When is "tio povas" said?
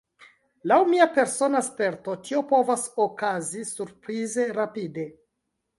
2.29-2.89